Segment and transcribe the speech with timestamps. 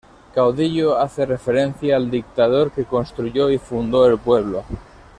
[0.33, 4.63] Caudillo hace referencia al dictador que construyó y fundó el pueblo.